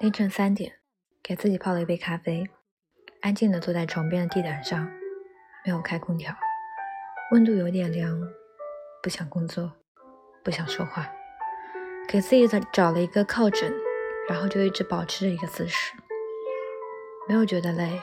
[0.00, 0.76] 凌晨三点，
[1.22, 2.48] 给自己泡了一杯咖啡，
[3.20, 4.90] 安静的坐在床边的地毯上，
[5.62, 6.34] 没有开空调，
[7.32, 8.18] 温度有点凉，
[9.02, 9.70] 不想工作，
[10.42, 11.12] 不想说话，
[12.08, 13.70] 给自己找了一个靠枕，
[14.26, 15.92] 然后就一直保持着一个姿势，
[17.28, 18.00] 没有觉得累。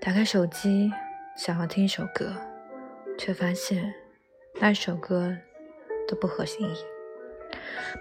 [0.00, 0.92] 打开手机，
[1.36, 2.32] 想要听一首歌，
[3.18, 3.92] 却发现
[4.60, 5.36] 那首歌
[6.06, 6.76] 都不合心意。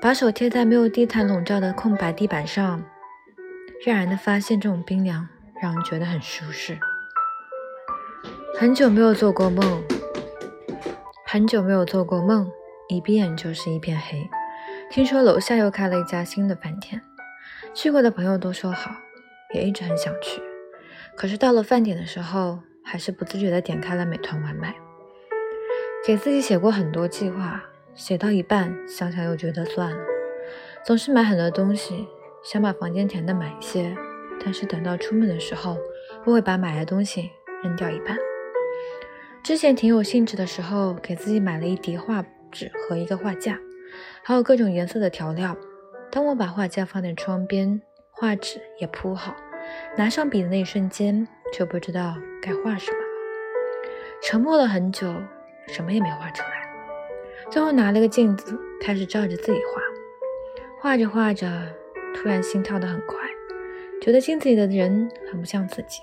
[0.01, 2.83] 把手贴在没有地毯笼罩的空白地板上，
[3.85, 5.27] 愕然的发现这种冰凉
[5.61, 6.77] 让人觉得很舒适。
[8.57, 9.83] 很久没有做过梦，
[11.25, 12.49] 很久没有做过梦，
[12.87, 14.29] 一闭眼就是一片黑。
[14.89, 17.01] 听说楼下又开了一家新的饭店，
[17.73, 18.91] 去过的朋友都说好，
[19.53, 20.41] 也一直很想去。
[21.15, 24.75] 可是到了饭点的时候，还是不自觉的点开了美团外卖。
[26.05, 27.61] 给自己写过很多计划。
[27.99, 29.97] 写到一半，想想又觉得算了。
[30.85, 32.07] 总是买很多东西，
[32.41, 33.93] 想把房间填的满一些，
[34.41, 35.77] 但是等到出门的时候，
[36.25, 37.29] 又会把买的东西
[37.61, 38.17] 扔掉一半。
[39.43, 43.59] 之前挺有兴致的时候，给自己买了一叠画纸和一个画架，
[44.23, 45.57] 还有各种颜色的调料。
[46.09, 49.35] 当我把画架放在窗边，画纸也铺好，
[49.97, 53.05] 拿上笔的那一瞬间，就不知道该画什么了。
[54.23, 55.13] 沉默了很久，
[55.67, 56.58] 什么也没画出来。
[57.49, 59.81] 最后拿了个镜子，开始照着自己画，
[60.79, 61.49] 画着画着，
[62.13, 63.17] 突然心跳得很快，
[64.01, 66.01] 觉得镜子里的人很不像自己，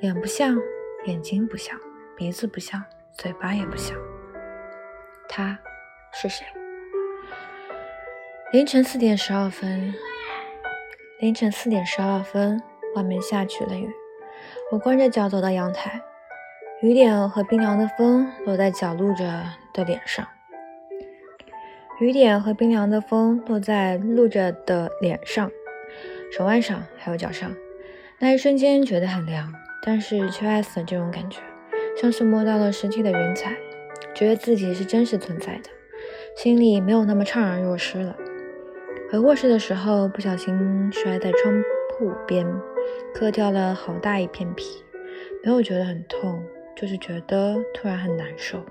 [0.00, 0.54] 脸不像，
[1.06, 1.78] 眼睛不像，
[2.14, 3.96] 鼻子不像，嘴巴也不像。
[5.28, 5.58] 他
[6.12, 6.44] 是谁？
[8.52, 9.94] 凌晨四点十二分，
[11.20, 12.62] 凌晨四点十二分，
[12.94, 13.90] 外面下起了雨，
[14.70, 16.02] 我光着脚走到阳台，
[16.82, 20.26] 雨点和冰凉的风落在脚露着的脸上。
[21.98, 25.50] 雨点和冰凉的风落在露着的脸上、
[26.30, 27.50] 手腕上，还有脚上。
[28.18, 29.50] 那一瞬间觉得很凉，
[29.82, 31.40] 但是却爱死了这种感觉，
[31.98, 33.56] 像是摸到了实体的云彩，
[34.14, 35.70] 觉得自己是真实存在的，
[36.36, 38.14] 心里没有那么怅然若失了。
[39.10, 41.62] 回卧室的时候，不小心摔在窗
[41.98, 42.46] 铺边，
[43.14, 44.84] 磕掉了好大一片皮，
[45.42, 46.44] 没有觉得很痛，
[46.76, 48.62] 就是觉得突然很难受。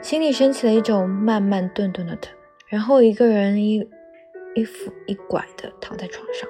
[0.00, 2.34] 心里升起了一种慢慢顿顿的疼，
[2.66, 3.88] 然后一个人一
[4.54, 6.48] 一扶一拐的躺在床上，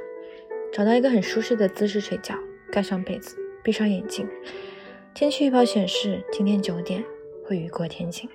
[0.72, 2.34] 找到一个很舒适的姿势睡觉，
[2.70, 4.28] 盖上被子，闭上眼睛。
[5.14, 7.04] 天气预报显示今天九点
[7.44, 8.28] 会雨过天晴。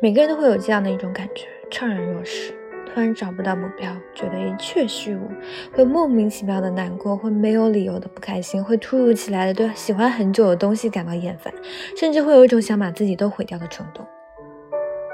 [0.00, 2.54] 每个人都会有这样的一种感觉，怅然若失。
[2.96, 5.28] 突然找不到目标，觉得一切虚无，
[5.70, 11.52] 会莫名其妙的难过，会没有理由的不开心，会突如其来的对喜欢很久的东西感到厌烦，
[11.94, 14.02] 甚至会有一种想把自己都毁掉的冲动。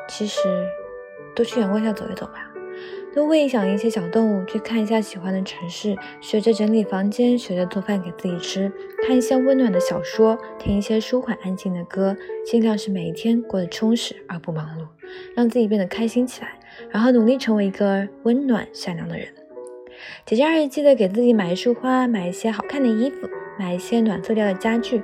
[0.09, 0.39] 其实，
[1.35, 2.52] 多去阳光下走一走吧。
[3.15, 8.73] 都会想一些小动物，去看一下喜欢的城市，学着整理房间，学着做饭给自己吃，
[9.07, 14.87] 看一些温暖的小说，听一些舒缓安静的歌，尽量是每一天过得充实而不忙碌，
[15.37, 16.59] 让自己变得开心起来，
[16.91, 19.29] 然后努力成为一个温暖善良的人。
[20.25, 25.03] 节假日记得给自己买一束花，买一些好看的衣服，买一些暖色调的家具，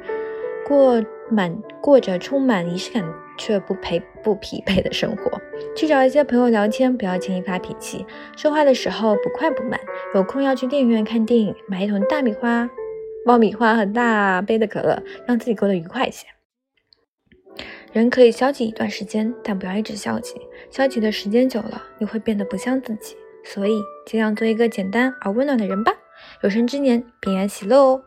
[0.66, 3.04] 过满过着充满仪式感。
[3.38, 5.40] 却不陪不疲惫的生活，
[5.74, 8.04] 去找一些朋友聊天，不要轻易发脾气，
[8.36, 9.80] 说话的时候不快不慢。
[10.14, 12.68] 有空要去电影院看电影，买一桶大米花、
[13.24, 16.26] 爆米花和大杯的可乐，让自己过得愉快一些。
[17.92, 20.34] 人可以消极一段时间，但不要一直消极。
[20.70, 23.16] 消极的时间久了，你会变得不像自己。
[23.44, 25.92] 所以，尽量做一个简单而温暖的人吧。
[26.42, 28.02] 有生之年，平安喜乐哦。